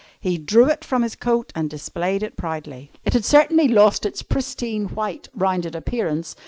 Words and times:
He 0.19 0.39
drew 0.39 0.65
it 0.65 0.83
from 0.83 1.03
his 1.03 1.15
coat 1.15 1.51
and 1.53 1.69
displayed 1.69 2.23
it 2.23 2.35
proudly. 2.35 2.89
It 3.05 3.13
had 3.13 3.23
certainly 3.23 3.67
lost 3.67 4.03
its 4.03 4.23
pristine, 4.23 4.85
white, 4.85 5.29
rounded 5.35 5.75
appearance. 5.75 6.35